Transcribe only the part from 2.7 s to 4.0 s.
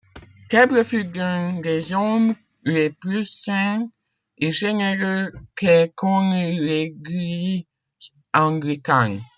plus saints